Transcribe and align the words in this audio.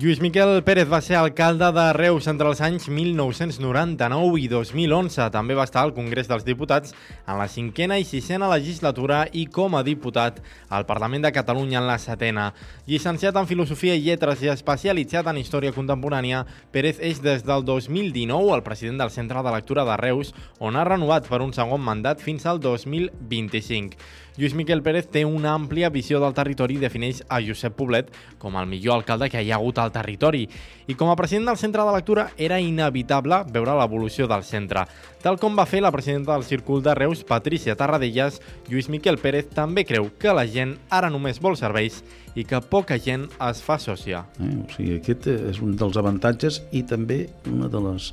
Lluís 0.00 0.16
Miquel 0.24 0.62
Pérez 0.64 0.88
va 0.88 1.02
ser 1.04 1.18
alcalde 1.18 1.66
de 1.76 1.82
Reus 1.92 2.24
entre 2.30 2.48
els 2.48 2.62
anys 2.64 2.86
1999 2.88 4.38
i 4.40 4.46
2011. 4.48 5.26
També 5.34 5.52
va 5.58 5.66
estar 5.68 5.82
al 5.84 5.92
Congrés 5.92 6.30
dels 6.30 6.46
Diputats 6.46 6.94
en 7.26 7.36
la 7.36 7.44
cinquena 7.52 7.98
i 8.00 8.06
sisena 8.08 8.48
legislatura 8.48 9.26
i 9.36 9.42
com 9.52 9.76
a 9.76 9.82
diputat 9.84 10.38
al 10.72 10.86
Parlament 10.88 11.26
de 11.26 11.32
Catalunya 11.36 11.82
en 11.82 11.88
la 11.90 11.98
setena. 12.00 12.46
Llicenciat 12.88 13.36
en 13.36 13.50
Filosofia 13.50 13.98
i 13.98 14.06
Lletres 14.06 14.40
i 14.40 14.48
especialitzat 14.48 15.28
en 15.28 15.42
Història 15.42 15.76
Contemporània, 15.76 16.46
Pérez 16.72 16.96
és 17.04 17.20
des 17.20 17.44
del 17.44 17.68
2019 17.68 18.56
el 18.56 18.64
president 18.64 19.04
del 19.04 19.12
Centre 19.12 19.44
de 19.44 19.52
Lectura 19.52 19.84
de 19.84 20.00
Reus, 20.00 20.32
on 20.64 20.80
ha 20.80 20.88
renovat 20.88 21.28
per 21.28 21.44
un 21.44 21.52
segon 21.52 21.84
mandat 21.84 22.24
fins 22.24 22.48
al 22.48 22.64
2025. 22.64 24.00
Lluís 24.40 24.54
Miquel 24.56 24.80
Pérez 24.80 25.04
té 25.12 25.26
una 25.26 25.50
àmplia 25.52 25.90
visió 25.92 26.16
del 26.22 26.32
territori 26.32 26.78
i 26.78 26.80
defineix 26.80 27.18
a 27.28 27.42
Josep 27.44 27.74
Poblet 27.76 28.08
com 28.40 28.54
el 28.56 28.68
millor 28.70 28.94
alcalde 28.96 29.28
que 29.28 29.42
hi 29.42 29.50
ha 29.50 29.58
hagut 29.58 29.76
al 29.82 29.89
territori. 29.92 30.46
I 30.90 30.96
com 30.98 31.10
a 31.10 31.16
president 31.18 31.50
del 31.50 31.58
centre 31.60 31.84
de 31.86 31.94
lectura 31.94 32.28
era 32.36 32.60
inevitable 32.60 33.42
veure 33.52 33.76
l'evolució 33.78 34.28
del 34.30 34.44
centre. 34.46 34.86
Tal 35.22 35.38
com 35.40 35.58
va 35.58 35.66
fer 35.68 35.82
la 35.84 35.92
presidenta 35.92 36.32
del 36.32 36.46
Círcul 36.48 36.82
de 36.82 36.94
Reus, 36.96 37.24
Patricia 37.24 37.76
Tarradellas, 37.76 38.40
Lluís 38.68 38.88
Miquel 38.88 39.20
Pérez 39.20 39.50
també 39.54 39.84
creu 39.84 40.10
que 40.18 40.34
la 40.34 40.46
gent 40.48 40.76
ara 40.88 41.10
només 41.12 41.40
vol 41.42 41.58
serveis 41.60 42.00
i 42.34 42.44
que 42.46 42.60
poca 42.62 42.98
gent 42.98 43.28
es 43.50 43.62
fa 43.64 43.78
sòcia. 43.82 44.24
Eh? 44.40 44.52
O 44.62 44.66
sigui, 44.74 44.96
aquest 45.00 45.28
és 45.34 45.60
un 45.64 45.76
dels 45.78 45.98
avantatges 46.00 46.62
i 46.72 46.84
també 46.86 47.24
una 47.50 47.68
de 47.68 47.82
les, 47.90 48.12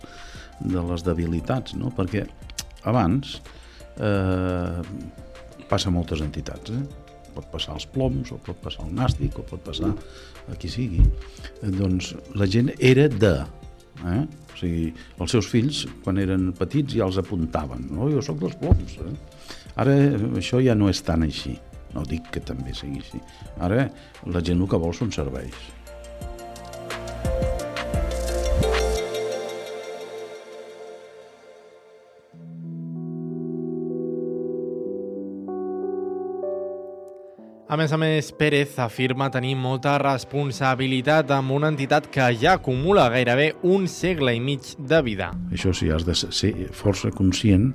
de 0.60 0.84
les 0.92 1.06
debilitats, 1.06 1.78
no? 1.78 1.94
perquè 1.96 2.26
abans 2.88 3.38
eh, 3.98 4.82
passa 5.70 5.94
moltes 5.94 6.24
entitats. 6.26 6.74
Eh? 6.74 7.07
Pot 7.38 7.48
passar 7.54 7.76
als 7.78 7.86
ploms, 7.94 8.34
o 8.34 8.40
pot 8.42 8.58
passar 8.64 8.88
al 8.88 8.96
nàstic, 8.98 9.38
o 9.38 9.46
pot 9.46 9.62
passar 9.66 9.94
a 9.94 10.58
qui 10.58 10.72
sigui. 10.72 11.06
Eh, 11.62 11.72
doncs 11.72 12.16
la 12.38 12.50
gent 12.50 12.74
era 12.78 13.08
de... 13.14 13.36
Eh? 13.98 14.20
O 14.26 14.60
sigui, 14.60 14.90
els 15.22 15.34
seus 15.34 15.48
fills, 15.50 15.86
quan 16.06 16.20
eren 16.22 16.52
petits, 16.58 16.98
ja 16.98 17.06
els 17.06 17.22
apuntaven. 17.22 17.88
No? 17.94 18.10
Jo 18.14 18.26
sóc 18.26 18.42
dels 18.42 18.58
ploms. 18.58 18.98
Eh? 19.06 19.16
Ara 19.78 19.96
això 20.42 20.62
ja 20.64 20.76
no 20.78 20.90
és 20.90 21.02
tan 21.06 21.26
així. 21.26 21.56
No 21.94 22.04
dic 22.06 22.28
que 22.34 22.42
també 22.44 22.74
sigui 22.78 23.02
així. 23.02 23.22
Ara 23.64 23.88
la 24.34 24.44
gent 24.46 24.62
el 24.62 24.70
que 24.70 24.82
vol 24.82 24.94
són 24.98 25.14
serveis. 25.14 25.77
A 37.68 37.76
més 37.76 37.92
a 37.92 37.98
més, 38.00 38.30
Pérez 38.32 38.78
afirma 38.80 39.26
tenir 39.28 39.58
molta 39.60 39.98
responsabilitat 40.00 41.34
amb 41.36 41.52
una 41.52 41.68
entitat 41.68 42.06
que 42.08 42.30
ja 42.40 42.54
acumula 42.56 43.10
gairebé 43.12 43.50
un 43.68 43.90
segle 43.92 44.32
i 44.38 44.40
mig 44.40 44.70
de 44.80 45.02
vida. 45.04 45.34
Això 45.52 45.74
sí, 45.76 45.90
has 45.92 46.06
de 46.08 46.14
ser 46.16 46.54
força 46.72 47.12
conscient 47.12 47.74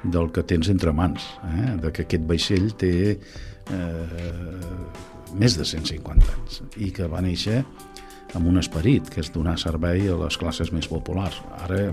del 0.00 0.30
que 0.32 0.46
tens 0.48 0.70
entre 0.72 0.94
mans, 0.96 1.26
eh? 1.44 1.74
de 1.82 1.90
que 1.92 2.06
aquest 2.06 2.24
vaixell 2.24 2.70
té 2.80 2.94
eh, 3.12 4.38
més 5.36 5.58
de 5.60 5.66
150 5.68 6.32
anys 6.38 6.62
i 6.80 6.88
que 6.96 7.08
va 7.12 7.20
néixer 7.24 7.58
amb 8.32 8.48
un 8.48 8.56
esperit, 8.62 9.10
que 9.12 9.20
és 9.20 9.28
donar 9.34 9.58
servei 9.60 10.08
a 10.08 10.16
les 10.22 10.38
classes 10.40 10.72
més 10.72 10.88
populars. 10.88 11.42
Ara 11.66 11.90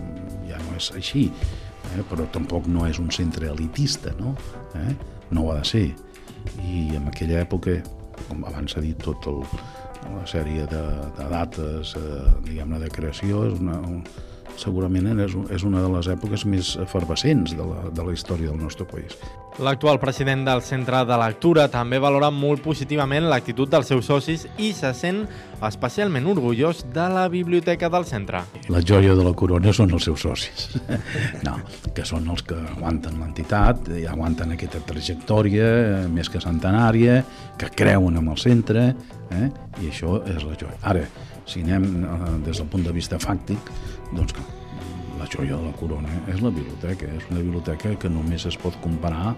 ja 0.47 0.61
no 0.69 0.77
és 0.79 0.87
així, 0.95 1.25
eh? 1.27 1.99
però 2.07 2.29
tampoc 2.31 2.71
no 2.71 2.87
és 2.87 3.03
un 3.03 3.11
centre 3.11 3.51
elitista, 3.51 4.15
no? 4.23 4.37
Eh? 4.85 4.95
No 5.35 5.49
ho 5.49 5.51
ha 5.51 5.59
de 5.59 5.67
ser 5.67 5.83
i 6.65 6.89
en 6.97 7.07
aquella 7.11 7.41
època, 7.45 7.77
com 8.27 8.43
abans 8.47 8.75
s'ha 8.75 8.83
dit, 8.83 8.97
tot 9.01 9.27
el, 9.31 9.41
la 10.09 10.25
sèrie 10.29 10.65
de, 10.71 10.83
de 11.17 11.29
dates, 11.31 11.95
eh, 11.99 12.25
diguem-ne, 12.47 12.81
de 12.81 12.91
creació, 12.93 13.45
és 13.51 13.59
una, 13.61 13.77
un, 13.87 14.01
segurament 14.59 15.07
és, 15.21 15.63
una 15.63 15.81
de 15.83 15.91
les 15.93 16.09
èpoques 16.11 16.45
més 16.49 16.75
efervescents 16.81 17.55
de 17.57 17.65
la, 17.65 17.85
de 17.91 18.03
la 18.05 18.13
història 18.15 18.51
del 18.51 18.59
nostre 18.61 18.85
país. 18.89 19.15
L'actual 19.59 19.99
president 19.99 20.45
del 20.47 20.61
Centre 20.63 21.01
de 21.05 21.17
Lectura 21.19 21.65
també 21.71 21.99
valora 21.99 22.29
molt 22.31 22.63
positivament 22.63 23.27
l'actitud 23.27 23.69
dels 23.69 23.89
seus 23.91 24.07
socis 24.07 24.45
i 24.57 24.71
se 24.73 24.93
sent 24.95 25.25
especialment 25.67 26.29
orgullós 26.31 26.85
de 26.93 27.07
la 27.11 27.27
biblioteca 27.29 27.89
del 27.91 28.07
centre. 28.07 28.45
La 28.71 28.79
joia 28.79 29.15
de 29.17 29.25
la 29.27 29.33
corona 29.37 29.73
són 29.75 29.91
els 29.97 30.07
seus 30.07 30.23
socis. 30.27 30.69
No, 31.45 31.55
que 31.95 32.03
són 32.05 32.27
els 32.29 32.43
que 32.45 32.55
aguanten 32.55 33.17
l'entitat, 33.19 33.89
aguanten 34.07 34.53
aquesta 34.53 34.81
trajectòria 34.87 35.67
eh, 35.67 36.05
més 36.11 36.29
que 36.29 36.41
centenària, 36.43 37.21
que 37.59 37.69
creuen 37.75 38.19
en 38.21 38.29
el 38.31 38.39
centre, 38.39 38.91
eh? 39.33 39.47
i 39.81 39.89
això 39.89 40.19
és 40.29 40.45
la 40.45 40.55
joia. 40.59 40.77
Ara, 40.93 41.05
si 41.51 41.63
anem 41.65 41.87
eh, 42.03 42.31
des 42.47 42.61
del 42.61 42.69
punt 42.71 42.85
de 42.87 42.93
vista 42.95 43.19
fàctic, 43.21 43.71
doncs 44.15 44.35
la 45.19 45.27
joia 45.29 45.57
de 45.57 45.67
la 45.67 45.73
corona 45.77 46.21
és 46.31 46.41
la 46.41 46.49
biblioteca. 46.53 47.09
És 47.17 47.27
una 47.29 47.43
biblioteca 47.43 47.93
que 47.99 48.09
només 48.09 48.47
es 48.49 48.57
pot 48.57 48.77
comparar 48.81 49.35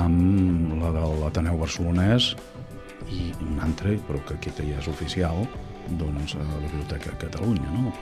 amb 0.00 0.78
la 0.80 0.90
de 0.94 1.04
l'Ateneu 1.20 1.60
Barcelonès 1.60 2.32
i 3.12 3.28
un 3.44 3.60
altre, 3.62 3.98
però 4.08 4.22
que 4.26 4.38
aquesta 4.38 4.64
ja 4.64 4.80
és 4.80 4.88
oficial, 4.88 5.44
doncs 5.98 6.36
a 6.38 6.42
la 6.42 6.60
Biblioteca 6.62 7.10
de 7.10 7.18
Catalunya, 7.26 7.68
no? 7.74 7.92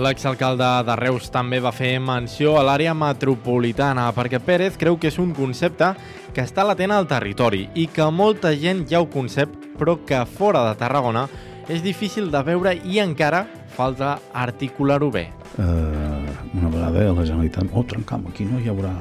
L'exalcalde 0.00 0.68
de 0.86 0.94
Reus 1.00 1.30
també 1.34 1.58
va 1.60 1.72
fer 1.74 1.96
menció 1.98 2.54
a 2.60 2.62
l'àrea 2.62 2.92
metropolitana 2.94 4.06
perquè 4.14 4.38
Pérez 4.38 4.76
creu 4.78 5.00
que 5.00 5.10
és 5.10 5.18
un 5.18 5.32
concepte 5.34 5.90
que 6.36 6.44
està 6.46 6.62
latent 6.64 6.94
al 6.94 7.08
territori 7.10 7.64
i 7.74 7.88
que 7.90 8.06
molta 8.14 8.52
gent 8.54 8.84
ja 8.90 9.00
ho 9.02 9.08
concep 9.10 9.50
però 9.80 9.98
que 10.06 10.22
fora 10.30 10.62
de 10.68 10.76
Tarragona 10.78 11.26
és 11.70 11.82
difícil 11.84 12.30
de 12.32 12.40
veure 12.42 12.74
i 12.74 12.98
encara 13.02 13.44
falta 13.70 14.16
articular-ho 14.34 15.10
bé. 15.14 15.28
Uh, 15.54 16.26
una 16.58 16.70
vegada 16.72 17.12
la 17.14 17.26
Generalitat, 17.26 17.70
oh, 17.72 17.84
trencam, 17.86 18.26
aquí 18.30 18.46
no 18.48 18.58
hi 18.58 18.70
haurà 18.72 18.92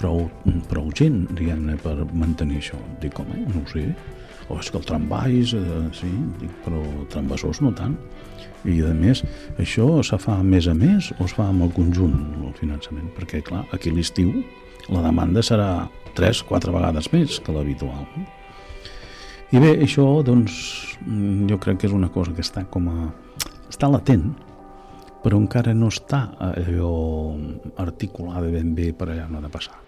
prou, 0.00 0.26
prou 0.70 0.90
gent, 0.96 1.24
diguem-ne, 1.36 1.76
per 1.82 1.96
mantenir 2.12 2.60
això. 2.62 2.78
Dic, 3.02 3.18
home, 3.20 3.44
no 3.50 3.62
ho 3.62 3.70
sé. 3.70 3.88
O 4.48 4.60
és 4.60 4.70
que 4.70 4.78
el 4.78 4.86
tramvais, 4.86 5.52
eh, 5.58 5.80
sí, 5.96 6.08
dic, 6.38 6.52
però 6.62 6.78
trambassors 7.10 7.60
no 7.64 7.72
tant. 7.74 7.96
I, 8.66 8.78
a 8.86 8.92
més, 8.94 9.24
això 9.62 9.88
se 10.06 10.18
fa 10.22 10.36
més 10.46 10.68
a 10.70 10.74
més 10.74 11.10
o 11.16 11.26
es 11.26 11.34
fa 11.34 11.48
amb 11.50 11.66
el 11.66 11.74
conjunt, 11.74 12.14
el 12.46 12.54
finançament? 12.58 13.10
Perquè, 13.16 13.42
clar, 13.46 13.64
aquí 13.74 13.90
l'estiu 13.94 14.32
la 14.92 15.02
demanda 15.02 15.42
serà 15.42 15.88
3-4 16.18 16.74
vegades 16.74 17.10
més 17.12 17.40
que 17.42 17.54
l'habitual. 17.54 18.06
No? 18.14 18.26
I 19.54 19.60
bé, 19.62 19.76
això, 19.84 20.04
doncs, 20.26 20.56
jo 21.46 21.58
crec 21.62 21.78
que 21.78 21.86
és 21.86 21.94
una 21.94 22.10
cosa 22.10 22.34
que 22.34 22.42
està 22.42 22.64
com 22.66 22.88
a... 22.90 23.08
està 23.70 23.86
latent, 23.86 24.32
però 25.22 25.38
encara 25.38 25.74
no 25.74 25.90
està 25.92 26.24
allò 26.42 26.90
articulada 27.82 28.50
ben 28.50 28.74
bé 28.74 28.90
per 28.90 29.12
allà 29.12 29.28
on 29.30 29.38
ha 29.38 29.44
de 29.44 29.52
passar. 29.54 29.78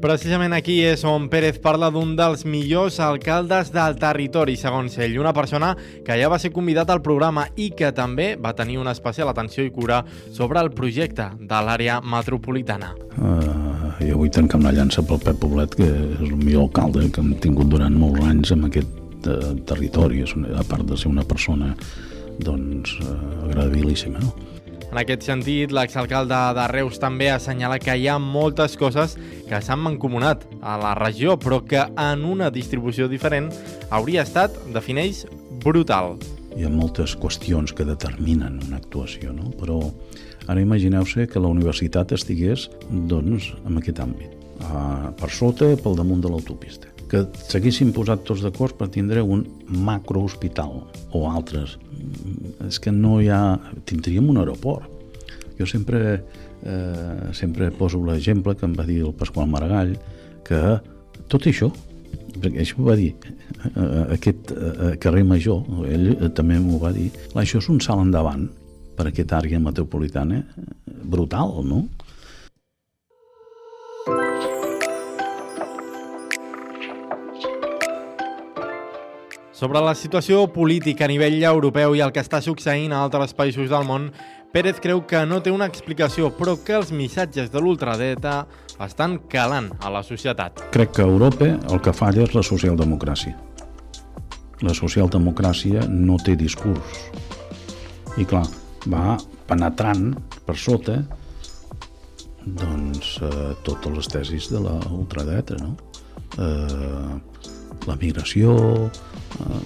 Precisament 0.00 0.54
aquí 0.56 0.78
és 0.88 1.02
on 1.04 1.26
Pérez 1.28 1.58
parla 1.60 1.90
d'un 1.92 2.14
dels 2.16 2.46
millors 2.48 2.96
alcaldes 3.04 3.68
del 3.74 3.98
territori, 4.00 4.54
segons 4.56 4.94
ell. 4.96 5.18
Una 5.20 5.34
persona 5.36 5.74
que 6.06 6.16
ja 6.16 6.30
va 6.32 6.38
ser 6.40 6.54
convidat 6.54 6.88
al 6.88 7.02
programa 7.04 7.44
i 7.60 7.68
que 7.76 7.90
també 7.92 8.30
va 8.40 8.54
tenir 8.56 8.78
una 8.80 8.94
especial 8.96 9.28
atenció 9.28 9.66
i 9.66 9.72
cura 9.74 10.00
sobre 10.32 10.62
el 10.64 10.70
projecte 10.72 11.26
de 11.36 11.60
l'àrea 11.66 11.98
metropolitana. 12.00 12.94
Uh, 13.20 13.90
jo 14.00 14.22
vull 14.22 14.32
tancar 14.32 14.62
una 14.62 14.72
llança 14.72 15.04
pel 15.04 15.20
Pep 15.20 15.36
Poblet, 15.42 15.76
que 15.76 15.90
és 15.90 16.24
el 16.24 16.32
millor 16.32 16.70
alcalde 16.70 17.10
que 17.12 17.20
hem 17.20 17.34
tingut 17.44 17.68
durant 17.68 18.00
molts 18.00 18.24
anys 18.24 18.54
en 18.56 18.70
aquest 18.70 19.28
uh, 19.28 19.52
territori, 19.68 20.24
és 20.24 20.32
una, 20.32 20.54
a 20.62 20.64
part 20.64 20.88
de 20.88 20.96
ser 20.96 21.12
una 21.12 21.26
persona 21.28 21.74
doncs, 22.40 22.96
uh, 23.04 23.20
agradabilíssima. 23.50 24.24
No? 24.24 24.59
En 24.90 24.98
aquest 24.98 25.26
sentit, 25.28 25.72
l'exalcalde 25.74 26.38
de 26.56 26.66
Reus 26.72 26.98
també 27.02 27.28
assenyala 27.30 27.78
que 27.82 27.94
hi 27.94 28.08
ha 28.10 28.18
moltes 28.18 28.76
coses 28.80 29.16
que 29.48 29.60
s'han 29.62 29.82
mancomunat 29.84 30.46
a 30.62 30.76
la 30.80 30.94
regió, 30.98 31.36
però 31.38 31.60
que 31.66 31.84
en 31.84 32.24
una 32.26 32.50
distribució 32.50 33.08
diferent 33.08 33.50
hauria 33.90 34.24
estat, 34.26 34.56
defineix, 34.74 35.26
brutal. 35.64 36.16
Hi 36.56 36.66
ha 36.66 36.72
moltes 36.72 37.14
qüestions 37.20 37.74
que 37.76 37.86
determinen 37.86 38.58
una 38.66 38.80
actuació, 38.80 39.34
no? 39.36 39.52
però 39.60 39.78
ara 40.50 40.62
imagineu-se 40.62 41.28
que 41.30 41.42
la 41.42 41.52
universitat 41.52 42.16
estigués 42.16 42.68
doncs, 42.90 43.52
en 43.66 43.78
aquest 43.78 44.02
àmbit, 44.02 44.34
uh, 44.64 45.12
per 45.20 45.30
sota, 45.30 45.70
pel 45.78 46.00
damunt 46.00 46.24
de 46.24 46.32
l'autopista 46.32 46.90
que 47.10 47.24
s'haguessin 47.50 47.90
posat 47.94 48.22
tots 48.26 48.44
d'acord 48.44 48.76
per 48.78 48.86
tindre 48.94 49.22
un 49.22 49.42
macrohospital 49.66 50.76
o 51.16 51.24
altres. 51.30 51.76
És 52.68 52.78
que 52.82 52.92
no 52.94 53.18
hi 53.20 53.28
ha... 53.34 53.58
Tindríem 53.90 54.30
un 54.30 54.38
aeroport. 54.38 54.86
Jo 55.58 55.66
sempre, 55.66 56.20
eh, 56.62 57.30
sempre 57.36 57.72
poso 57.74 57.98
l'exemple 58.06 58.54
que 58.56 58.68
em 58.68 58.76
va 58.78 58.86
dir 58.86 59.00
el 59.02 59.14
Pasqual 59.18 59.50
Maragall, 59.50 59.96
que 60.46 60.60
tot 61.30 61.50
això, 61.50 61.68
perquè 62.38 62.62
això 62.62 62.78
ho 62.78 62.86
va 62.86 62.96
dir 62.98 63.10
eh, 63.74 64.14
aquest 64.16 64.54
eh, 64.54 64.94
carrer 65.02 65.26
Major, 65.26 65.66
ell 65.90 66.12
eh, 66.14 66.30
també 66.36 66.58
m'ho 66.62 66.78
va 66.80 66.94
dir, 66.96 67.10
això 67.34 67.60
és 67.60 67.68
un 67.72 67.82
salt 67.84 68.06
endavant 68.06 68.46
per 68.96 69.08
aquesta 69.10 69.40
àrea 69.40 69.60
metropolitana 69.62 70.44
brutal, 71.10 71.58
no? 71.66 71.84
Sobre 79.60 79.80
la 79.84 79.92
situació 79.92 80.46
política 80.48 81.04
a 81.04 81.10
nivell 81.10 81.42
europeu 81.44 81.92
i 81.92 82.00
el 82.00 82.14
que 82.16 82.22
està 82.24 82.38
succeint 82.40 82.94
a 82.96 83.02
altres 83.04 83.34
països 83.36 83.66
del 83.68 83.82
món, 83.84 84.06
Pérez 84.54 84.78
creu 84.80 85.02
que 85.04 85.20
no 85.28 85.42
té 85.44 85.52
una 85.52 85.66
explicació, 85.68 86.30
però 86.32 86.54
que 86.64 86.78
els 86.78 86.88
missatges 86.96 87.50
de 87.52 87.60
l'ultradreta 87.60 88.46
estan 88.80 89.18
calant 89.28 89.68
a 89.84 89.92
la 89.92 90.00
societat. 90.00 90.64
Crec 90.72 90.96
que 90.96 91.04
a 91.04 91.10
Europa 91.10 91.50
el 91.50 91.84
que 91.84 91.92
falla 91.92 92.24
és 92.24 92.32
la 92.32 92.40
socialdemocràcia. 92.40 93.36
La 94.64 94.72
socialdemocràcia 94.72 95.84
no 95.92 96.16
té 96.24 96.38
discurs. 96.40 97.04
I 98.16 98.24
clar, 98.24 98.46
va 98.88 99.18
penetrant 99.50 100.14
per 100.48 100.56
sota 100.56 101.02
doncs, 102.46 103.18
eh, 103.28 103.52
totes 103.68 103.92
les 103.92 104.08
tesis 104.16 104.48
de 104.56 104.64
la 104.64 104.78
ultradreta, 104.88 105.60
no? 105.60 105.76
Eh, 106.40 107.59
la 107.88 107.96
migració, 108.00 108.56
eh, 109.40 109.62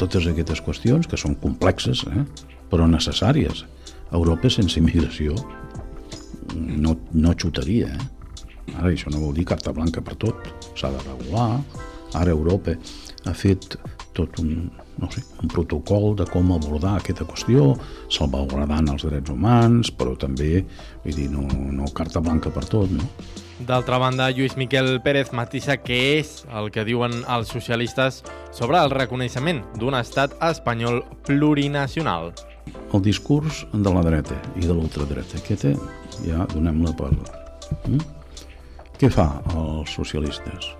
totes 0.00 0.28
aquestes 0.30 0.62
qüestions 0.64 1.08
que 1.08 1.18
són 1.20 1.36
complexes, 1.40 2.04
eh, 2.08 2.24
però 2.70 2.88
necessàries. 2.88 3.64
Europa 4.12 4.48
sense 4.50 4.78
immigració 4.80 5.34
no, 6.54 6.96
no 7.12 7.34
xutaria, 7.36 7.92
eh? 7.92 8.14
Ara, 8.76 8.92
això 8.92 9.10
no 9.12 9.22
vol 9.22 9.34
dir 9.36 9.46
carta 9.48 9.72
blanca 9.72 10.02
per 10.04 10.14
tot, 10.20 10.48
s'ha 10.76 10.90
de 10.92 11.00
regular. 11.06 11.62
Ara 12.16 12.32
Europa 12.32 12.74
ha 13.24 13.34
fet 13.36 13.76
tot 14.16 14.38
un, 14.42 14.68
no 14.98 15.10
sé, 15.10 15.22
un 15.42 15.50
protocol 15.50 16.16
de 16.18 16.26
com 16.28 16.50
abordar 16.52 16.96
aquesta 16.98 17.26
qüestió, 17.28 17.72
salvaguardant 18.12 18.90
els 18.92 19.06
drets 19.06 19.30
humans, 19.30 19.92
però 19.94 20.16
també, 20.18 20.64
vull 21.04 21.18
dir, 21.18 21.28
no, 21.32 21.46
no 21.48 21.90
carta 21.94 22.22
blanca 22.24 22.52
per 22.54 22.64
tot, 22.66 22.90
no? 22.90 23.06
D'altra 23.58 23.98
banda, 23.98 24.28
Lluís 24.30 24.54
Miquel 24.58 25.00
Pérez 25.02 25.32
matisa 25.34 25.74
què 25.82 25.98
és 26.20 26.44
el 26.54 26.70
que 26.74 26.84
diuen 26.86 27.16
els 27.26 27.50
socialistes 27.50 28.20
sobre 28.54 28.78
el 28.78 28.94
reconeixement 28.94 29.64
d'un 29.80 29.96
estat 29.98 30.36
espanyol 30.46 31.02
plurinacional. 31.26 32.30
El 32.94 33.02
discurs 33.02 33.64
de 33.72 33.94
la 33.94 34.04
dreta 34.06 34.36
i 34.60 34.66
de 34.66 34.76
l'ultradreta, 34.76 35.42
aquesta 35.42 35.74
ja 36.22 36.46
donem-la 36.54 36.94
per... 36.98 37.10
Mm? 37.88 38.04
Què 38.98 39.10
fa 39.14 39.28
els 39.54 39.90
socialistes? 39.94 40.72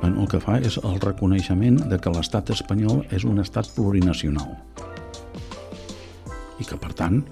Bueno, 0.00 0.22
el 0.22 0.28
que 0.32 0.40
fa 0.40 0.56
és 0.64 0.78
el 0.80 0.96
reconeixement 1.02 1.76
de 1.90 1.98
que 2.00 2.12
l'estat 2.14 2.50
espanyol 2.54 3.02
és 3.12 3.26
un 3.28 3.42
estat 3.42 3.68
plurinacional 3.76 4.56
i 6.60 6.64
que, 6.64 6.76
per 6.76 6.92
tant, 6.96 7.22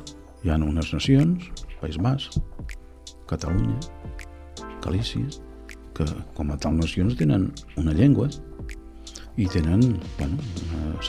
hi 0.45 0.53
ha 0.53 0.57
unes 0.57 0.93
nacions, 0.95 1.49
País 1.81 1.99
Basc, 2.01 2.37
Catalunya, 3.29 3.77
Galícia, 4.85 5.27
que 5.97 6.07
com 6.37 6.53
a 6.53 6.57
tal 6.61 6.79
nacions 6.79 7.17
tenen 7.19 7.49
una 7.81 7.93
llengua 7.97 8.29
i 9.39 9.47
tenen 9.51 9.99
bueno, 10.19 10.39
una 10.65 11.03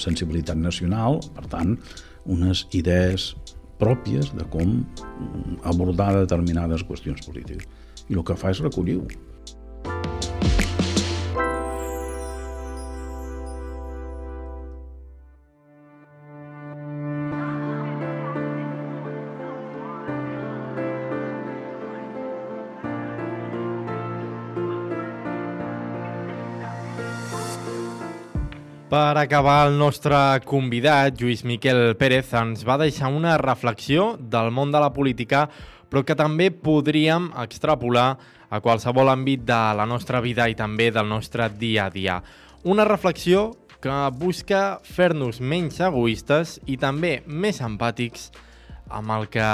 sensibilitat 0.00 0.58
nacional, 0.58 1.20
per 1.34 1.46
tant, 1.50 1.76
unes 2.26 2.64
idees 2.74 3.32
pròpies 3.78 4.32
de 4.34 4.46
com 4.50 4.80
abordar 5.70 6.10
determinades 6.16 6.82
qüestions 6.86 7.22
polítiques. 7.26 7.68
I 8.08 8.16
el 8.16 8.24
que 8.26 8.36
fa 8.38 8.50
és 8.54 8.62
recollir-ho. 8.64 9.06
Per 28.88 29.18
acabar, 29.20 29.66
el 29.68 29.74
nostre 29.76 30.16
convidat, 30.48 31.18
Lluís 31.20 31.42
Miquel 31.44 31.92
Pérez, 32.00 32.30
ens 32.32 32.62
va 32.64 32.78
deixar 32.80 33.10
una 33.12 33.34
reflexió 33.36 34.14
del 34.16 34.48
món 34.48 34.72
de 34.72 34.80
la 34.80 34.88
política, 34.96 35.42
però 35.92 36.00
que 36.08 36.16
també 36.16 36.46
podríem 36.48 37.26
extrapolar 37.44 38.06
a 38.48 38.62
qualsevol 38.64 39.12
àmbit 39.12 39.44
de 39.44 39.60
la 39.76 39.84
nostra 39.84 40.22
vida 40.24 40.48
i 40.48 40.56
també 40.56 40.88
del 40.88 41.04
nostre 41.04 41.50
dia 41.52 41.84
a 41.84 41.92
dia. 41.92 42.16
Una 42.64 42.88
reflexió 42.88 43.50
que 43.84 43.96
busca 44.16 44.80
fer-nos 44.80 45.42
menys 45.44 45.82
egoistes 45.84 46.56
i 46.64 46.80
també 46.80 47.18
més 47.26 47.60
empàtics 47.60 48.30
amb 48.88 49.12
el 49.18 49.28
que 49.28 49.48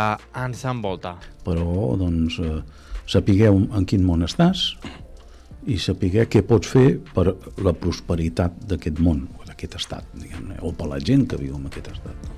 ens 0.45 0.63
envolta. 0.63 1.17
Però, 1.43 1.97
doncs, 1.99 2.39
eh, 2.39 2.63
sapigueu 3.11 3.65
en 3.67 3.83
quin 3.83 4.07
món 4.07 4.23
estàs, 4.23 4.77
i 5.67 5.79
saber 5.81 6.27
què 6.31 6.43
pots 6.47 6.69
fer 6.75 6.99
per 7.15 7.31
la 7.65 7.73
prosperitat 7.73 8.61
d'aquest 8.69 9.01
món, 9.01 9.25
o 9.41 9.49
d'aquest 9.49 9.79
estat, 9.81 10.07
diguem-ne, 10.19 10.61
o 10.63 10.73
per 10.77 10.91
la 10.91 11.01
gent 11.01 11.27
que 11.31 11.41
viu 11.41 11.57
en 11.57 11.67
aquest 11.71 11.91
estat. 11.95 12.31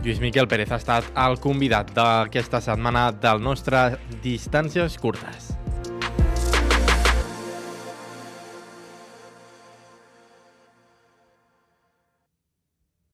Lluís 0.00 0.20
Miquel 0.22 0.48
Pérez 0.48 0.70
ha 0.72 0.78
estat 0.80 1.10
el 1.26 1.36
convidat 1.44 1.92
d'aquesta 1.96 2.62
setmana 2.64 3.10
del 3.12 3.42
nostre 3.44 3.98
Distàncies 4.24 4.96
Curtes. 5.00 5.49